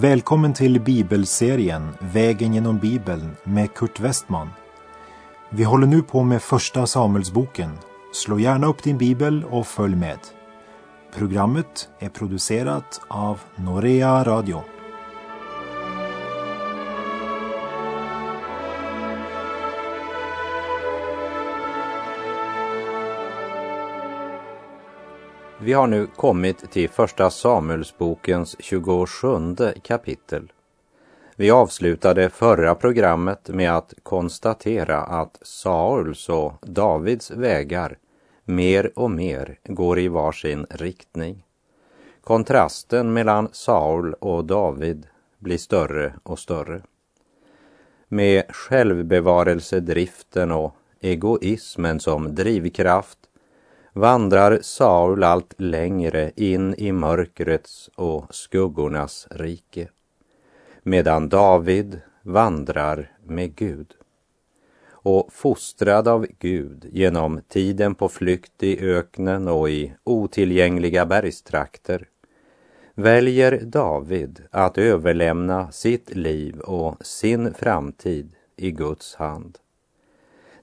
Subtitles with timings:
[0.00, 4.48] Välkommen till bibelserien Vägen genom Bibeln med Kurt Westman.
[5.50, 7.70] Vi håller nu på med Första Samuelsboken.
[8.12, 10.18] Slå gärna upp din bibel och följ med.
[11.14, 14.62] Programmet är producerat av Norea Radio.
[25.68, 30.52] Vi har nu kommit till Första Samuelsbokens 27 kapitel.
[31.36, 37.98] Vi avslutade förra programmet med att konstatera att Sauls och Davids vägar
[38.44, 41.44] mer och mer går i varsin riktning.
[42.24, 45.06] Kontrasten mellan Saul och David
[45.38, 46.82] blir större och större.
[48.08, 53.18] Med självbevarelsedriften och egoismen som drivkraft
[53.98, 59.88] vandrar Saul allt längre in i mörkrets och skuggornas rike,
[60.82, 63.94] medan David vandrar med Gud.
[64.90, 72.08] Och fostrad av Gud genom tiden på flykt i öknen och i otillgängliga bergstrakter
[72.94, 79.58] väljer David att överlämna sitt liv och sin framtid i Guds hand.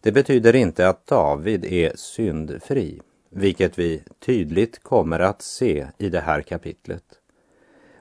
[0.02, 3.02] Det betyder inte att David är syndfri
[3.36, 7.03] vilket vi tydligt kommer att se i det här kapitlet.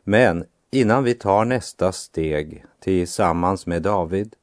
[0.04, 4.34] Men innan vi tar nästa steg tillsammans med David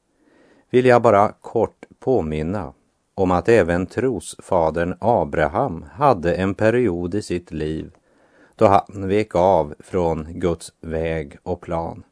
[0.69, 2.73] vill jag bara kort påminna
[3.16, 7.92] om att även trosfadern Abraham hade en period i sitt liv
[8.56, 12.03] då han vek av från Guds väg och plan.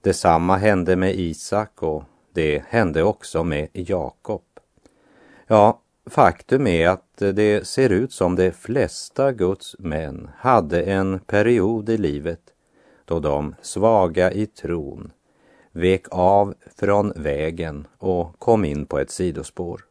[0.00, 4.42] Detsamma hände med Isak och det hände också med Jakob.
[5.46, 11.88] Ja, Faktum är att det ser ut som de flesta Guds män hade en period
[11.88, 12.40] i livet
[13.04, 15.12] då de svaga i tron
[15.72, 19.84] vek av från vägen och kom in på ett sidospår.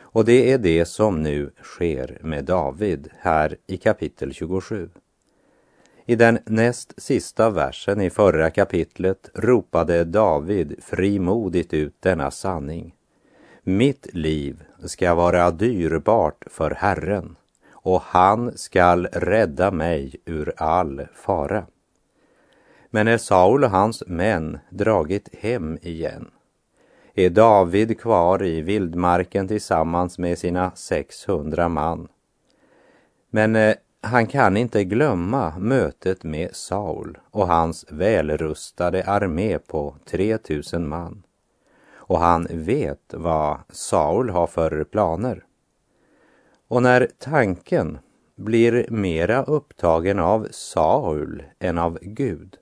[0.00, 4.90] Och det är det som nu sker med David här i kapitel 27.
[6.06, 12.94] I den näst sista versen i förra kapitlet ropade David frimodigt ut denna sanning.
[13.68, 17.36] Mitt liv ska vara dyrbart för Herren
[17.70, 21.66] och han skall rädda mig ur all fara.
[22.90, 26.30] Men när Saul och hans män dragit hem igen
[27.14, 32.08] är David kvar i vildmarken tillsammans med sina 600 man.
[33.30, 40.88] Men eh, han kan inte glömma mötet med Saul och hans välrustade armé på 3000
[40.88, 41.22] man
[42.08, 45.44] och han vet vad Saul har för planer.
[46.68, 47.98] Och när tanken
[48.36, 52.56] blir mera upptagen av Saul än av Gud,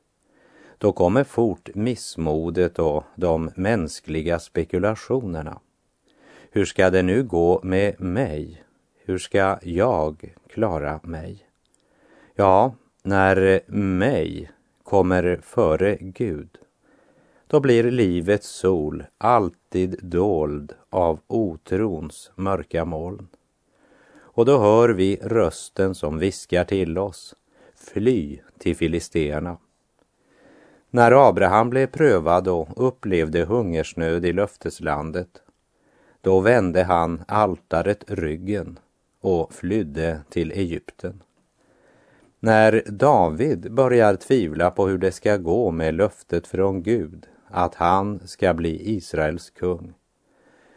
[0.79, 5.61] då kommer fort missmodet och de mänskliga spekulationerna.
[6.51, 8.65] Hur ska det nu gå med mig?
[9.05, 11.49] Hur ska jag klara mig?
[12.35, 14.51] Ja, när mig
[14.83, 16.59] kommer före Gud,
[17.49, 23.29] då blir livets sol alltid dold av otrons mörka moln.
[24.19, 27.35] Och då hör vi rösten som viskar till oss,
[27.75, 29.57] fly till filisteerna.
[30.91, 35.43] När Abraham blev prövad och upplevde hungersnöd i löfteslandet,
[36.21, 38.79] då vände han altaret ryggen
[39.21, 41.23] och flydde till Egypten.
[42.41, 48.21] När David börjar tvivla på hur det ska gå med löftet från Gud att han
[48.27, 49.95] ska bli Israels kung.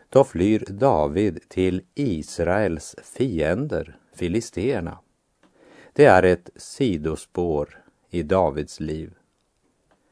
[0.10, 4.98] Då flyr David till Israels fiender, filisteerna.
[5.94, 9.14] Det är ett sidospår i Davids liv.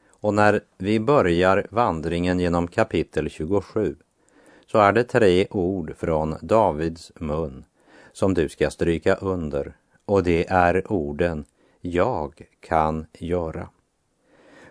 [0.10, 3.96] Och när vi börjar vandringen genom kapitel 27
[4.66, 7.66] så är det tre ord från Davids mun
[8.14, 9.76] som du ska stryka under
[10.06, 11.46] och det är orden
[11.82, 13.70] jag kan göra.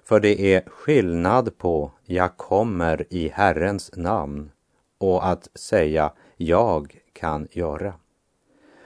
[0.08, 4.50] För det är skillnad på jag kommer i Herrens namn
[4.98, 7.94] och att säga jag kan göra.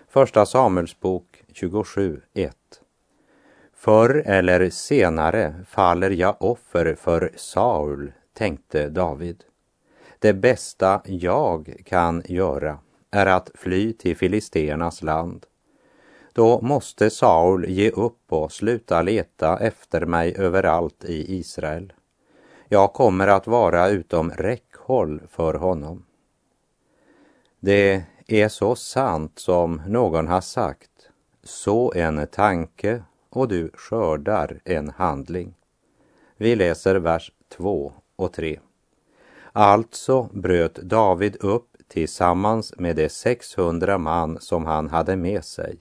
[0.09, 2.51] Första Samuelsbok 27.1
[3.75, 9.45] Förr eller senare faller jag offer för Saul, tänkte David.
[10.19, 12.79] Det bästa jag kan göra
[13.11, 15.47] är att fly till filisternas land.
[16.33, 21.93] Då måste Saul ge upp och sluta leta efter mig överallt i Israel.
[22.69, 26.05] Jag kommer att vara utom räckhåll för honom.
[27.61, 30.91] Det är så sant som någon har sagt,
[31.45, 35.55] så en tanke och du skördar en handling.
[36.37, 38.61] Vi läser vers 2 och 3.
[39.53, 45.79] Alltså bröt David upp tillsammans med de 600 man som han hade med sig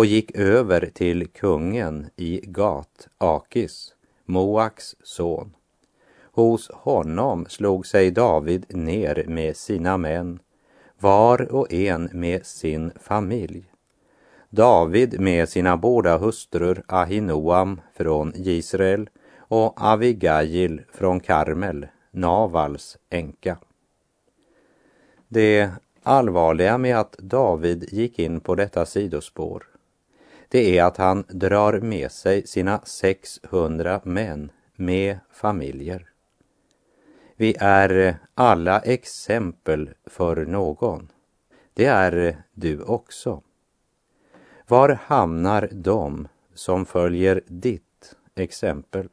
[0.00, 3.94] och gick över till kungen i Gat, Akis,
[4.24, 5.56] Moaks son.
[6.22, 10.38] Hos honom slog sig David ner med sina män,
[10.98, 13.64] var och en med sin familj.
[14.50, 23.58] David med sina båda hustrur Ahinoam från Israel och Avigail från Karmel, Navals änka.
[25.28, 25.70] Det
[26.02, 29.69] allvarliga med att David gick in på detta sidospår,
[30.50, 36.06] det är att han drar med sig sina 600 män med familjer.
[37.36, 41.08] Vi är alla exempel för någon.
[41.74, 43.42] Det är du också.
[44.68, 49.08] Var hamnar de som följer ditt exempel?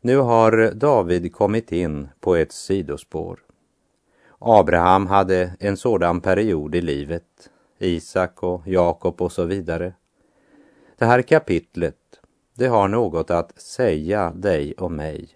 [0.00, 3.40] Nu har David kommit in på ett sidospår.
[4.38, 7.50] Abraham hade en sådan period i livet,
[7.80, 9.94] Isak och Jakob och så vidare.
[10.98, 12.20] Det här kapitlet,
[12.54, 15.28] det har något att säga dig och mig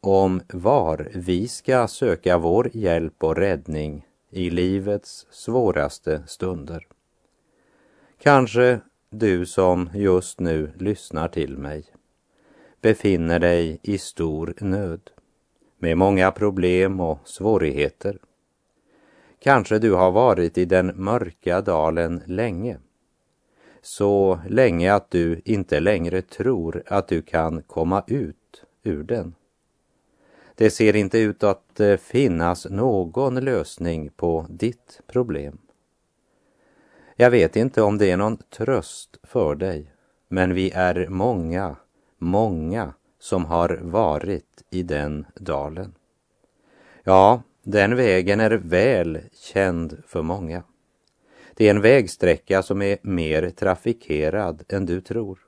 [0.00, 6.86] om var vi ska söka vår hjälp och räddning i livets svåraste stunder.
[8.18, 8.80] Kanske
[9.10, 11.84] du som just nu lyssnar till mig
[12.80, 15.10] befinner dig i stor nöd
[15.78, 18.18] med många problem och svårigheter.
[19.44, 22.78] Kanske du har varit i den mörka dalen länge.
[23.82, 29.34] Så länge att du inte längre tror att du kan komma ut ur den.
[30.54, 35.58] Det ser inte ut att eh, finnas någon lösning på ditt problem.
[37.16, 39.92] Jag vet inte om det är någon tröst för dig,
[40.28, 41.76] men vi är många,
[42.18, 45.94] många som har varit i den dalen.
[47.02, 50.62] Ja, den vägen är väl känd för många.
[51.54, 55.38] Det är en vägsträcka som är mer trafikerad än du tror.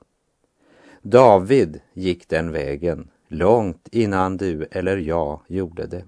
[1.02, 6.04] David gick den vägen långt innan du eller jag gjorde det.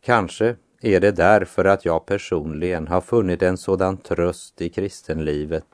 [0.00, 5.66] Kanske är det därför att jag personligen har funnit en sådan tröst i kristenlivet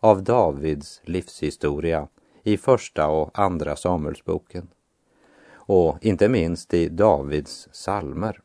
[0.00, 2.08] av Davids livshistoria
[2.42, 4.68] i första och andra Samuelsboken
[5.66, 8.40] och inte minst i Davids salmer.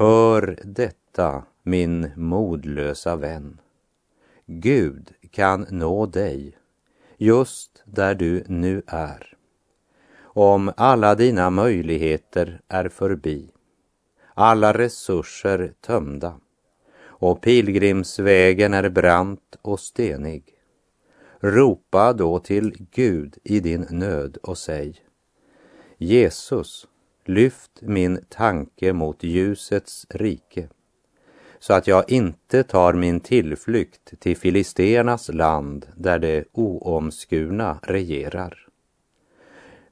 [0.00, 3.60] Hör detta, min modlösa vän.
[4.46, 6.56] Gud kan nå dig
[7.16, 9.36] just där du nu är.
[10.22, 13.50] Om alla dina möjligheter är förbi,
[14.34, 16.40] alla resurser tömda
[17.02, 20.44] och pilgrimsvägen är brant och stenig.
[21.40, 24.94] Ropa då till Gud i din nöd och säg
[25.98, 26.86] Jesus,
[27.30, 30.68] lyft min tanke mot ljusets rike
[31.58, 38.66] så att jag inte tar min tillflykt till filisternas land där det oomskurna regerar.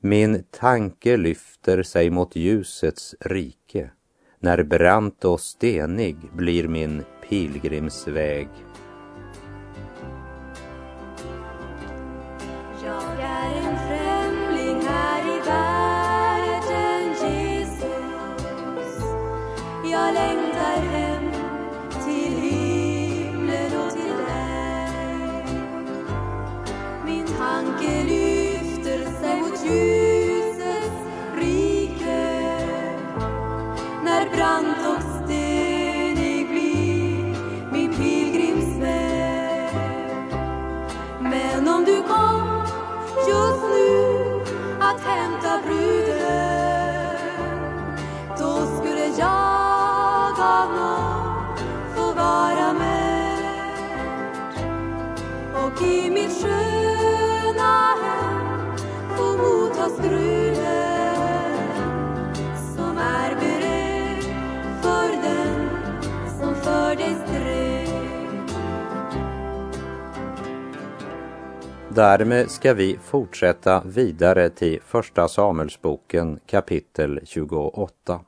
[0.00, 3.91] Min tanke lyfter sig mot ljusets rike
[4.39, 8.48] när brant och stenig blir min pilgrimsväg
[71.98, 78.20] Därmed ska vi fortsätta vidare till Första Samuelsboken kapitel 28.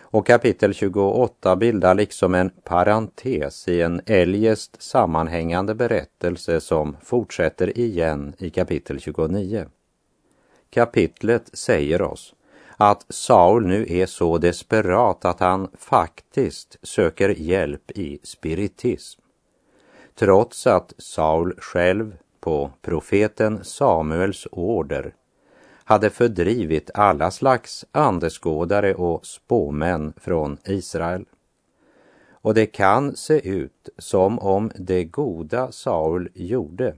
[0.00, 8.34] Och kapitel 28 bildar liksom en parentes i en eljest sammanhängande berättelse som fortsätter igen
[8.38, 9.66] i kapitel 29.
[10.70, 12.34] Kapitlet säger oss
[12.76, 19.20] att Saul nu är så desperat att han faktiskt söker hjälp i spiritism.
[20.14, 25.14] Trots att Saul själv på profeten Samuels order
[25.84, 31.24] hade fördrivit alla slags andeskådare och spåmän från Israel.
[32.30, 36.94] Och det kan se ut som om det goda Saul gjorde,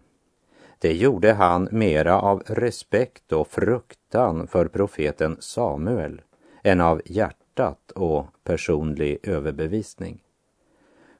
[0.78, 6.20] det gjorde han mera av respekt och fruktan för profeten Samuel
[6.62, 10.22] än av hjärtat och personlig överbevisning.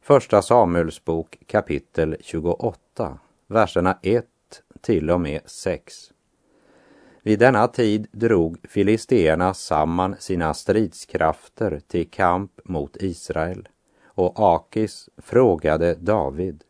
[0.01, 3.19] Första Samuels bok kapitel 28,
[3.49, 4.25] verserna 1
[4.81, 6.13] till och med 6.
[7.23, 13.69] Vid denna tid drog filisteerna samman sina stridskrafter till kamp mot Israel
[14.05, 16.65] och Akis frågade David,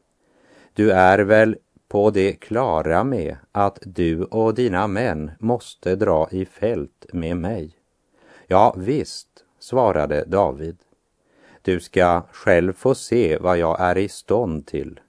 [0.74, 1.56] du är väl
[1.88, 7.70] på det klara med att du och dina män måste dra i fält med mig?
[8.46, 10.78] Ja, visst, svarade David.
[11.62, 15.00] Du ska själv få se vad jag är i stånd till.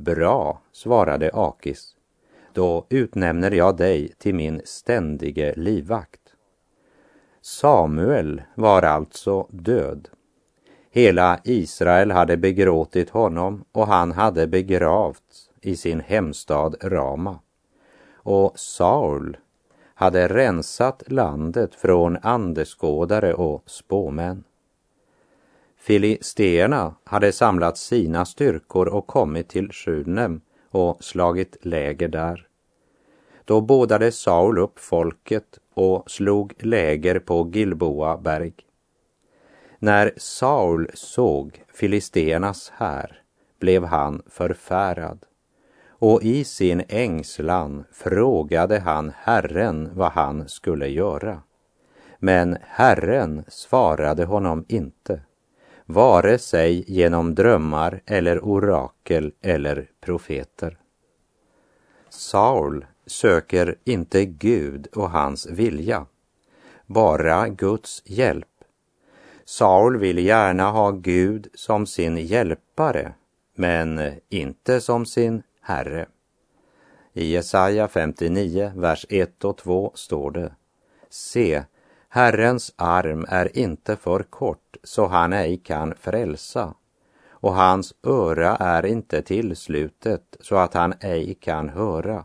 [0.00, 1.96] Bra, svarade Akis.
[2.52, 6.20] Då utnämner jag dig till min ständige livvakt.
[7.40, 10.08] Samuel var alltså död.
[10.90, 17.38] Hela Israel hade begråtit honom och han hade begravts i sin hemstad Rama.
[18.12, 19.36] Och Saul
[19.94, 24.44] hade rensat landet från andeskådare och spåmän.
[25.78, 32.46] Filisteerna hade samlat sina styrkor och kommit till Sjunem och slagit läger där.
[33.44, 38.52] Då bådade Saul upp folket och slog läger på Gilboa berg.
[39.78, 43.22] När Saul såg filisteernas här
[43.60, 45.24] blev han förfärad
[45.88, 51.42] och i sin ängslan frågade han Herren vad han skulle göra.
[52.18, 55.20] Men Herren svarade honom inte,
[55.90, 60.78] vare sig genom drömmar eller orakel eller profeter.
[62.08, 66.06] Saul söker inte Gud och hans vilja,
[66.86, 68.64] bara Guds hjälp.
[69.44, 73.12] Saul vill gärna ha Gud som sin hjälpare,
[73.54, 76.06] men inte som sin Herre.
[77.12, 80.54] I Jesaja 59, vers 1 och 2 står det
[81.10, 81.64] Se,
[82.10, 86.74] Herrens arm är inte för kort så han ej kan frälsa
[87.30, 92.24] och hans öra är inte tillslutet så att han ej kan höra.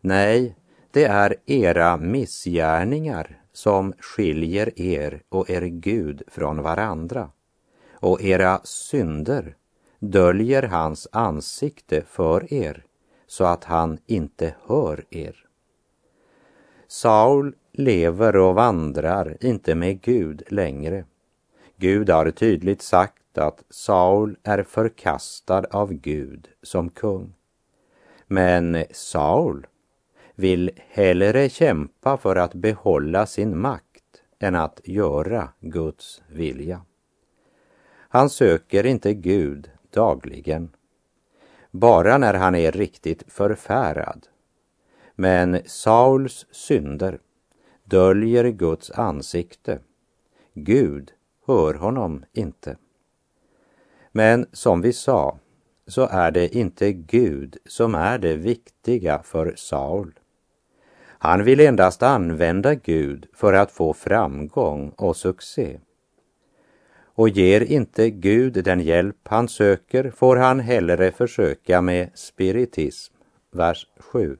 [0.00, 0.56] Nej,
[0.90, 7.30] det är era missgärningar som skiljer er och er Gud från varandra
[7.92, 9.56] och era synder
[9.98, 12.84] döljer hans ansikte för er
[13.26, 15.46] så att han inte hör er.
[16.88, 21.04] Saul lever och vandrar inte med Gud längre.
[21.76, 27.34] Gud har tydligt sagt att Saul är förkastad av Gud som kung.
[28.26, 29.66] Men Saul
[30.34, 36.80] vill hellre kämpa för att behålla sin makt än att göra Guds vilja.
[38.08, 40.70] Han söker inte Gud dagligen,
[41.70, 44.26] bara när han är riktigt förfärad.
[45.14, 47.18] Men Sauls synder
[47.92, 49.78] döljer Guds ansikte.
[50.54, 51.12] Gud
[51.46, 52.76] hör honom inte.
[54.12, 55.38] Men som vi sa,
[55.86, 60.18] så är det inte Gud som är det viktiga för Saul.
[61.04, 65.80] Han vill endast använda Gud för att få framgång och succé.
[67.14, 73.14] Och ger inte Gud den hjälp han söker får han hellre försöka med spiritism.
[73.50, 74.36] Vers 7.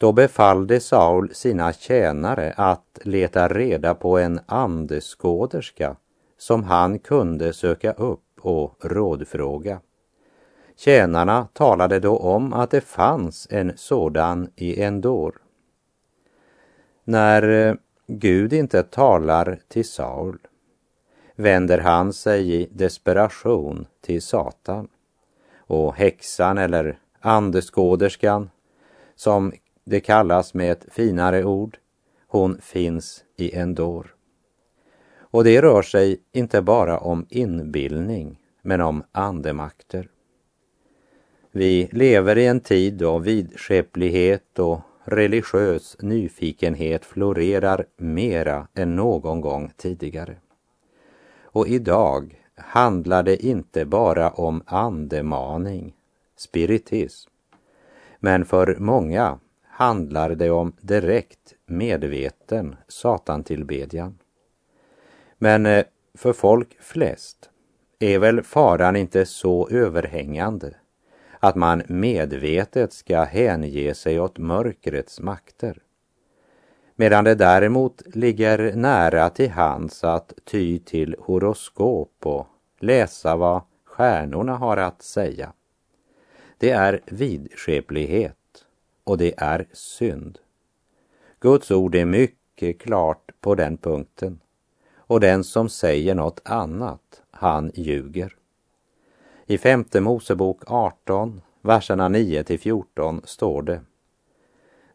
[0.00, 5.96] Då befallde Saul sina tjänare att leta reda på en andeskåderska
[6.38, 9.80] som han kunde söka upp och rådfråga.
[10.76, 15.34] Tjänarna talade då om att det fanns en sådan i Endor.
[17.04, 17.74] När eh,
[18.06, 20.38] Gud inte talar till Saul
[21.36, 24.88] vänder han sig i desperation till Satan
[25.56, 28.50] och häxan eller andeskåderskan
[29.16, 29.52] som
[29.90, 31.78] det kallas med ett finare ord,
[32.26, 34.14] hon finns i Endor.
[35.18, 40.08] Och det rör sig inte bara om inbildning, men om andemakter.
[41.52, 49.72] Vi lever i en tid då vidskeplighet och religiös nyfikenhet florerar mera än någon gång
[49.76, 50.36] tidigare.
[51.42, 55.94] Och idag handlar det inte bara om andemaning,
[56.36, 57.30] spiritism,
[58.18, 59.38] men för många
[59.80, 64.18] handlar det om direkt medveten satantillbedjan.
[65.38, 65.84] Men eh,
[66.14, 67.50] för folk flest
[67.98, 70.74] är väl faran inte så överhängande
[71.38, 75.78] att man medvetet ska hänge sig åt mörkrets makter.
[76.96, 82.46] medan det däremot ligger nära till hands att ty till horoskop och
[82.80, 85.52] läsa vad stjärnorna har att säga.
[86.58, 88.39] Det är vidskeplighet
[89.10, 90.38] och det är synd.
[91.40, 94.40] Guds ord är mycket klart på den punkten
[94.96, 98.36] och den som säger något annat, han ljuger.
[99.46, 103.80] I femte Mosebok 18, verserna 9 till 14 står det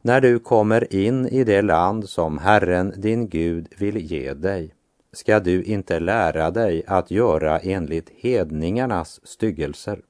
[0.01, 4.73] när du kommer in i det land som Herren din Gud vill ge dig
[5.11, 10.01] ska du inte lära dig att göra enligt hedningarnas styggelser.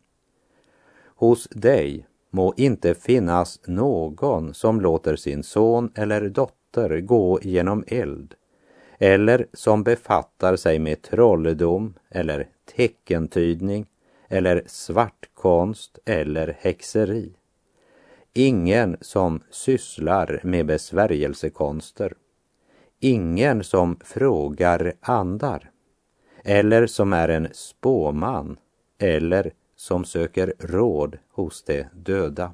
[1.15, 8.33] Hos dig må inte finnas någon som låter sin son eller dotter gå genom eld
[8.99, 13.85] eller som befattar sig med trolldom eller teckentydning
[14.29, 17.33] eller svartkonst eller häxeri
[18.37, 22.13] Ingen som sysslar med besvärjelsekonster.
[22.99, 25.69] Ingen som frågar andar.
[26.43, 28.57] Eller som är en spåman.
[28.99, 29.51] Eller
[29.85, 32.53] som söker råd hos de döda.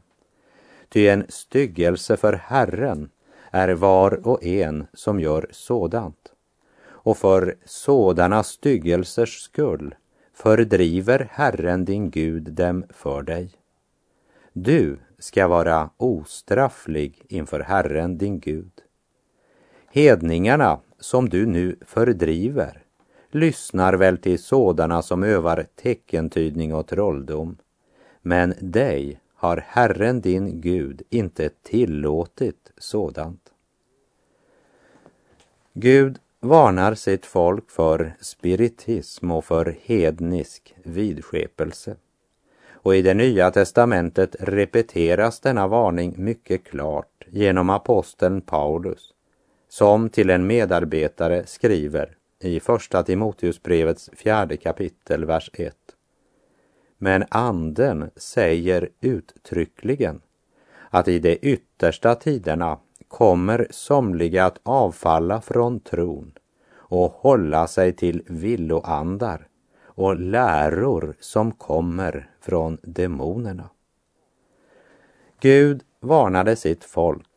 [0.90, 3.10] Ty en styggelse för Herren
[3.52, 6.32] är var och en som gör sådant.
[6.84, 9.96] Och för sådana styggelsers skull
[10.34, 13.52] fördriver Herren din Gud dem för dig.
[14.54, 18.72] Du ska vara ostrafflig inför Herren din Gud.
[19.92, 22.84] Hedningarna som du nu fördriver
[23.36, 27.58] lyssnar väl till sådana som övar teckentydning och trolldom.
[28.22, 33.52] Men dig har Herren din Gud inte tillåtit sådant.
[35.74, 41.96] Gud varnar sitt folk för spiritism och för hednisk vidskepelse.
[42.72, 49.14] Och i det nya testamentet repeteras denna varning mycket klart genom aposteln Paulus,
[49.70, 55.76] som till en medarbetare skriver i Första Timoteusbrevets fjärde kapitel, vers 1.
[56.98, 60.22] Men anden säger uttryckligen
[60.90, 66.34] att i de yttersta tiderna kommer somliga att avfalla från tron
[66.74, 69.48] och hålla sig till villoandar
[69.84, 73.70] och läror som kommer från demonerna.
[75.40, 77.28] Gud varnade sitt folk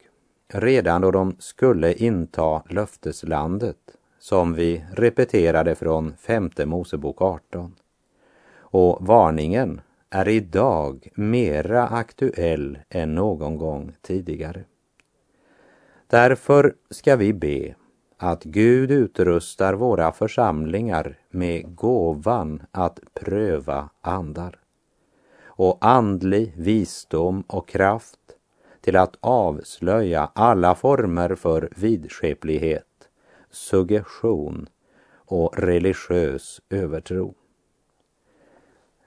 [0.48, 3.83] redan då de skulle inta löfteslandet
[4.24, 7.74] som vi repeterade från femte Mosebok 18.
[8.58, 14.64] Och varningen är idag mera aktuell än någon gång tidigare.
[16.06, 17.74] Därför ska vi be
[18.18, 24.58] att Gud utrustar våra församlingar med gåvan att pröva andar
[25.44, 28.20] och andlig visdom och kraft
[28.80, 32.93] till att avslöja alla former för vidskeplighet,
[33.54, 34.68] suggestion
[35.14, 37.34] och religiös övertro.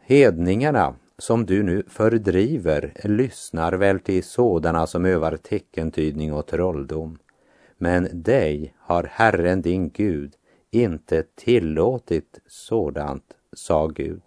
[0.02, 7.18] Hedningarna som du nu fördriver lyssnar väl till sådana som övar teckentydning och trolldom
[7.78, 10.34] men dig har Herren din Gud
[10.72, 14.22] inte tillåtit sådant, sa Gud.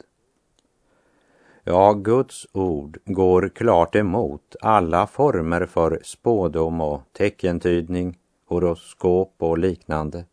[1.65, 8.19] Ja, Guds ord går klart emot alla former för spådom och teckentydning,
[8.51, 10.25] horoskop och liknande.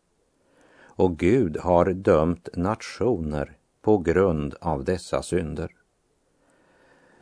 [0.82, 5.70] Och Gud har dömt nationer på grund av dessa synder.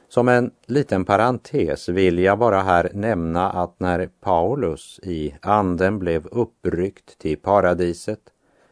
[0.08, 6.26] Som en liten parentes vill jag bara här nämna att när Paulus i anden blev
[6.26, 8.20] uppryckt till paradiset,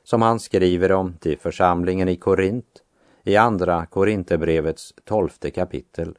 [0.02, 2.82] som han skriver om till församlingen i Korint,
[3.22, 6.18] i andra Korinthierbrevets tolfte kapitel,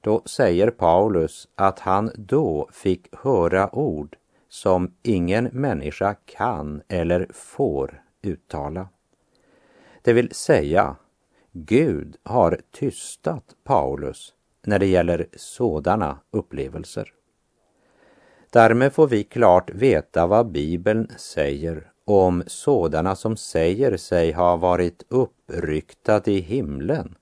[0.00, 4.16] då säger Paulus att han då fick höra ord
[4.56, 8.88] som ingen människa kan eller får uttala.
[10.02, 10.96] Det vill säga
[11.52, 14.34] Gud har tystat Paulus
[14.66, 17.12] när det gäller sådana upplevelser.
[18.50, 25.04] Därmed får vi klart veta vad Bibeln säger om sådana som säger sig ha varit
[25.08, 27.14] uppryckta till himlen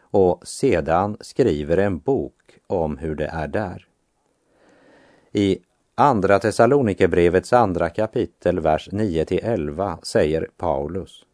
[0.00, 3.86] och sedan skriver en bok om hur det är där.
[5.32, 5.58] I
[5.94, 11.24] Andra Thessalonikerbrevets andra kapitel, vers 9 11 säger Paulus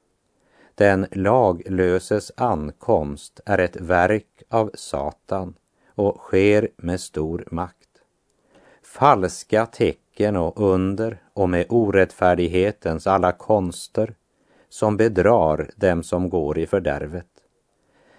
[0.77, 5.55] den laglöses ankomst är ett verk av Satan
[5.95, 7.89] och sker med stor makt.
[8.83, 14.15] Falska tecken och under och med orättfärdighetens alla konster
[14.69, 17.27] som bedrar dem som går i fördärvet.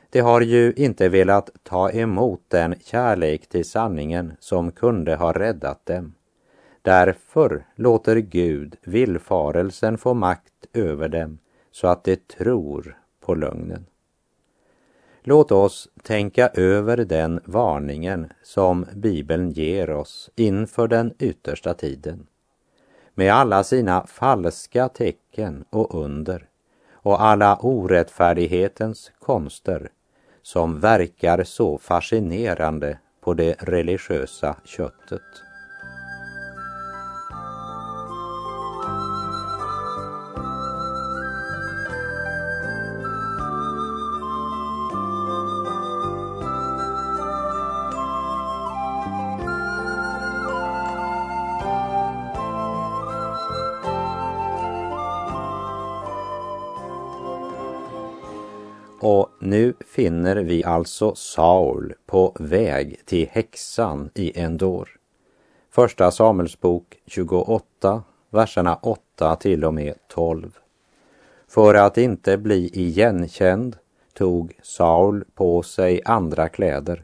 [0.10, 5.86] De har ju inte velat ta emot den kärlek till sanningen som kunde ha räddat
[5.86, 6.14] dem
[6.88, 11.40] Därför låter Gud villfarelsen få makt över dem
[11.72, 13.86] så att de tror på lögnen.
[15.22, 22.28] Låt oss tänka över den varningen som Bibeln ger oss inför den yttersta tiden.
[23.14, 26.48] Med alla sina falska tecken och under
[26.92, 29.90] och alla orättfärdighetens konster
[30.42, 35.47] som verkar så fascinerande på det religiösa köttet.
[59.98, 64.90] Finner vi alltså Saul på väg till häxan i Endor.
[65.72, 70.58] Första Samuelsbok 28, verserna 8 till och med 12.
[71.48, 73.78] För att inte bli igenkänd
[74.14, 77.04] tog Saul på sig andra kläder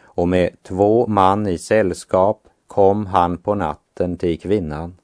[0.00, 4.96] och med två man i sällskap kom han på natten till kvinnan.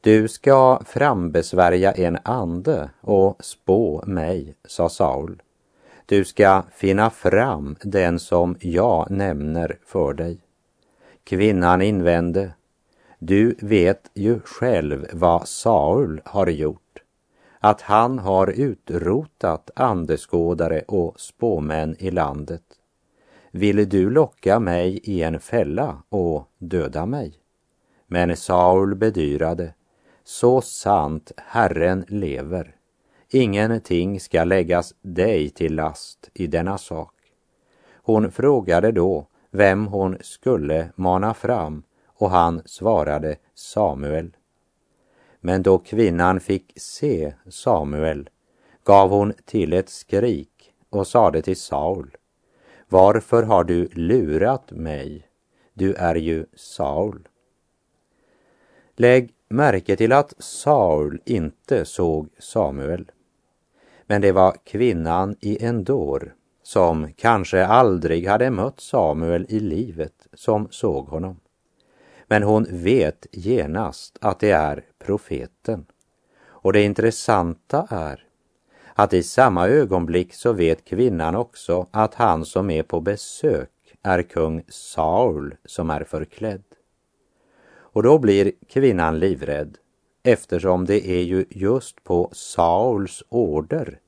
[0.00, 5.42] Du ska frambesvärja en ande och spå mig, sa Saul.
[6.06, 10.38] Du ska finna fram den som jag nämner för dig.
[11.24, 12.52] Kvinnan invände,
[13.18, 17.02] du vet ju själv vad Saul har gjort,
[17.58, 22.62] att han har utrotat andeskådare och spåmän i landet.
[23.50, 27.34] Vill du locka mig i en fälla och döda mig?
[28.06, 29.74] Men Saul bedyrade,
[30.24, 32.76] så sant Herren lever,
[33.34, 37.14] ingenting ska läggas dig till last i denna sak.
[37.94, 44.36] Hon frågade då vem hon skulle mana fram och han svarade Samuel.
[45.40, 48.28] Men då kvinnan fick se Samuel
[48.84, 52.16] gav hon till ett skrik och sade till Saul,
[52.88, 55.28] varför har du lurat mig?
[55.74, 57.28] Du är ju Saul.
[58.96, 63.10] Lägg märke till att Saul inte såg Samuel.
[64.12, 70.68] Men det var kvinnan i Endor som kanske aldrig hade mött Samuel i livet som
[70.70, 71.40] såg honom.
[72.26, 75.86] Men hon vet genast att det är profeten.
[76.46, 78.24] Och det intressanta är
[78.94, 84.22] att i samma ögonblick så vet kvinnan också att han som är på besök är
[84.22, 86.64] kung Saul som är förklädd.
[87.74, 89.78] Och då blir kvinnan livrädd
[90.22, 93.98] eftersom det är ju just på Sauls order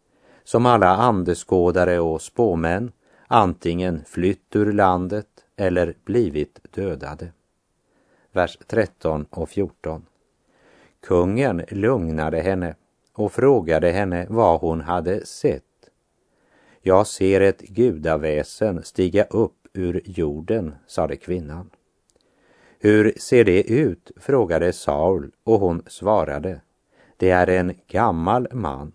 [0.45, 2.93] som alla andeskådare och spåmän
[3.27, 7.33] antingen flytt ur landet eller blivit dödade.
[8.33, 10.07] Vers 13 och 14.
[11.01, 12.75] Kungen lugnade henne
[13.13, 15.63] och frågade henne vad hon hade sett.
[16.83, 21.71] Jag ser ett gudaväsen stiga upp ur jorden, sade kvinnan.
[22.85, 24.11] Hur ser det ut?
[24.17, 26.61] frågade Saul och hon svarade.
[27.17, 28.93] Det är en gammal man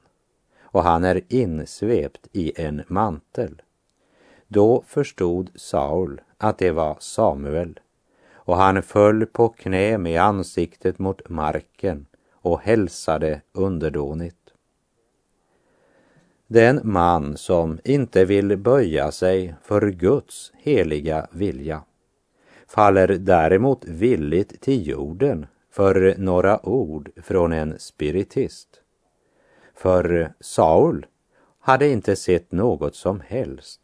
[0.62, 3.62] och han är insvept i en mantel.
[4.48, 7.80] Då förstod Saul att det var Samuel
[8.34, 14.54] och han föll på knä med ansiktet mot marken och hälsade underdånigt.
[16.48, 21.84] Den man som inte vill böja sig för Guds heliga vilja
[22.70, 28.68] faller däremot villigt till jorden för några ord från en spiritist.
[29.76, 31.06] För Saul
[31.60, 33.80] hade inte sett något som helst.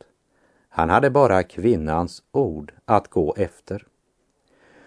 [0.69, 3.87] Han hade bara kvinnans ord att gå efter.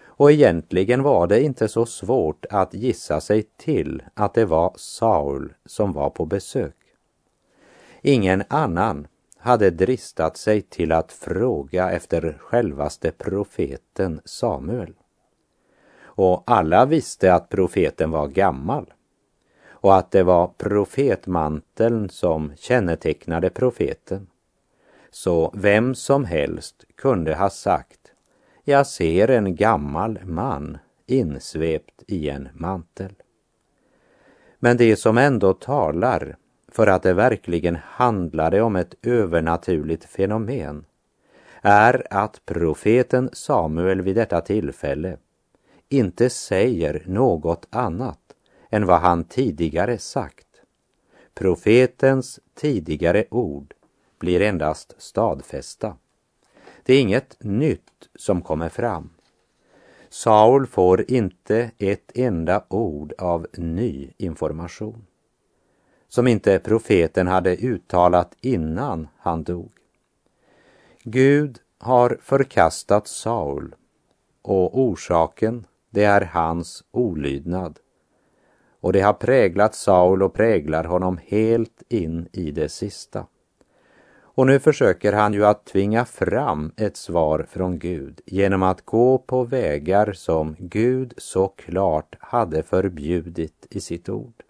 [0.03, 5.53] Och egentligen var det inte så svårt att gissa sig till att det var Saul
[5.65, 6.75] som var på besök.
[8.01, 9.07] Ingen annan
[9.39, 14.93] hade dristat sig till att fråga efter självaste profeten Samuel.
[16.01, 18.93] Och alla visste att profeten var gammal
[19.81, 24.27] och att det var profetmanteln som kännetecknade profeten.
[25.11, 28.11] Så vem som helst kunde ha sagt,
[28.63, 33.13] jag ser en gammal man insvept i en mantel.
[34.59, 36.37] Men det som ändå talar
[36.79, 40.85] för att det verkligen handlade om ett övernaturligt fenomen
[41.61, 45.17] är att profeten Samuel vid detta tillfälle
[45.89, 48.19] inte säger något annat
[48.69, 50.47] än vad han tidigare sagt.
[51.33, 53.73] Profetens tidigare ord
[54.19, 55.95] blir endast stadfästa.
[56.83, 59.09] Det är inget nytt som kommer fram.
[60.09, 65.05] Saul får inte ett enda ord av ny information
[66.09, 69.71] som inte profeten hade uttalat innan han dog.
[71.03, 73.75] Gud har förkastat Saul
[74.41, 77.79] och orsaken det är hans olydnad.
[78.81, 83.25] Och det har präglat Saul och präglar honom helt in i det sista.
[84.21, 89.17] Och nu försöker han ju att tvinga fram ett svar från Gud genom att gå
[89.17, 94.43] på vägar som Gud så klart hade förbjudit i sitt ord.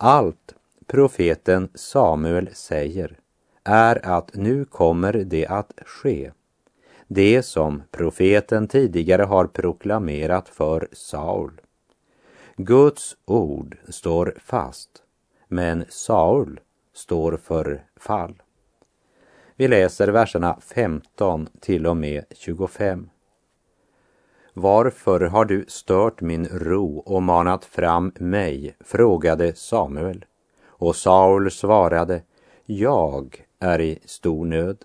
[0.00, 0.54] Allt
[0.86, 3.18] profeten Samuel säger
[3.64, 6.32] är att nu kommer det att ske.
[7.06, 11.60] Det som profeten tidigare har proklamerat för Saul.
[12.56, 15.02] Guds ord står fast,
[15.48, 16.60] men Saul
[16.94, 18.42] står för fall.
[19.56, 23.10] Vi läser verserna 15 till och med 25.
[24.60, 28.76] Varför har du stört min ro och manat fram mig?
[28.80, 30.24] frågade Samuel.
[30.66, 32.22] Och Saul svarade,
[32.66, 34.76] jag är i stor nöd.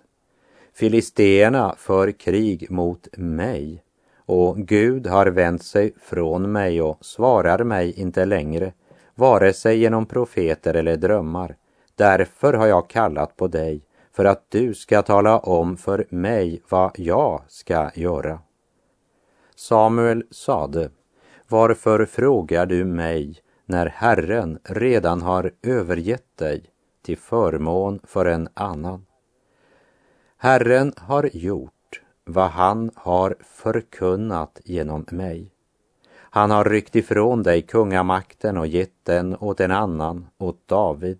[0.74, 3.82] Filisteerna för krig mot mig
[4.26, 8.72] och Gud har vänt sig från mig och svarar mig inte längre,
[9.14, 11.56] vare sig genom profeter eller drömmar.
[11.96, 13.80] Därför har jag kallat på dig
[14.12, 18.38] för att du ska tala om för mig vad jag ska göra.
[19.54, 20.90] Samuel sade,
[21.48, 26.64] varför frågar du mig när Herren redan har övergett dig
[27.02, 29.06] till förmån för en annan?
[30.36, 35.50] Herren har gjort vad han har förkunnat genom mig.
[36.14, 41.18] Han har ryckt ifrån dig kungamakten och gett den åt en annan, åt David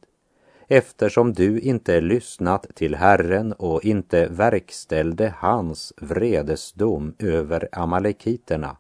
[0.69, 8.77] eftersom du inte lyssnat till Herren och inte verkställde hans vredesdom över amalekiterna,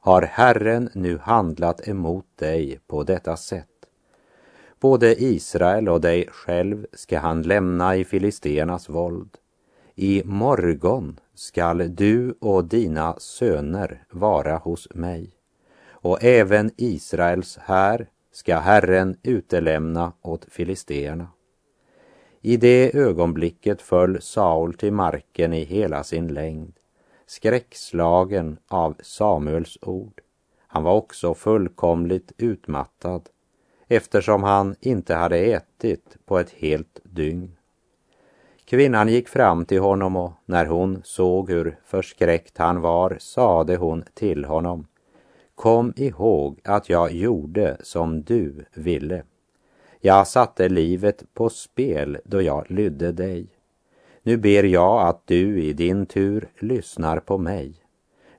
[0.00, 3.66] har Herren nu handlat emot dig på detta sätt.
[4.80, 9.30] Både Israel och dig själv ska han lämna i filisternas våld.
[9.94, 15.30] I morgon skall du och dina söner vara hos mig
[15.90, 21.28] och även Israels här ska Herren utelämna åt filisteerna.
[22.40, 26.72] I det ögonblicket föll Saul till marken i hela sin längd,
[27.26, 30.20] skräckslagen av Samuels ord.
[30.66, 33.28] Han var också fullkomligt utmattad
[33.88, 37.56] eftersom han inte hade ätit på ett helt dygn.
[38.64, 44.04] Kvinnan gick fram till honom och när hon såg hur förskräckt han var sade hon
[44.14, 44.86] till honom
[45.58, 49.22] Kom ihåg att jag gjorde som du ville.
[50.00, 53.46] Jag satte livet på spel då jag lydde dig.
[54.22, 57.74] Nu ber jag att du i din tur lyssnar på mig.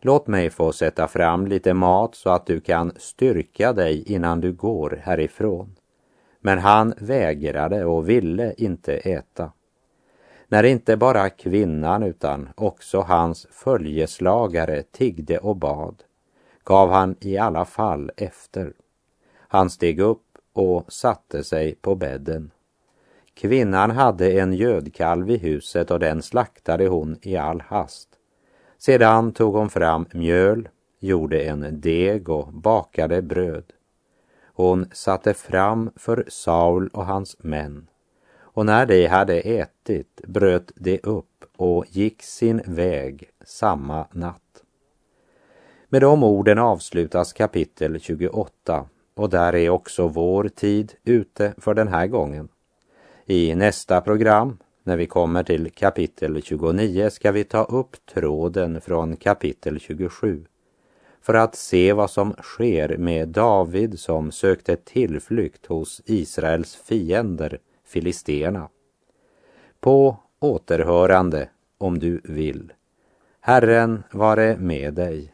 [0.01, 4.53] Låt mig få sätta fram lite mat så att du kan styrka dig innan du
[4.53, 5.75] går härifrån.
[6.41, 9.51] Men han vägrade och ville inte äta.
[10.47, 16.03] När inte bara kvinnan utan också hans följeslagare tiggde och bad
[16.69, 18.73] gav han i alla fall efter.
[19.37, 22.51] Han steg upp och satte sig på bädden.
[23.33, 28.09] Kvinnan hade en gödkalv i huset och den slaktade hon i all hast.
[28.77, 33.73] Sedan tog hon fram mjöl, gjorde en deg och bakade bröd.
[34.43, 37.87] Hon satte fram för Saul och hans män
[38.39, 44.48] och när de hade ätit bröt de upp och gick sin väg samma natt.
[45.91, 51.87] Med de orden avslutas kapitel 28 och där är också vår tid ute för den
[51.87, 52.49] här gången.
[53.25, 59.15] I nästa program, när vi kommer till kapitel 29, ska vi ta upp tråden från
[59.15, 60.45] kapitel 27
[61.21, 68.69] för att se vad som sker med David som sökte tillflykt hos Israels fiender, filisterna.
[69.79, 72.73] På återhörande om du vill.
[73.41, 75.33] Herren vare med dig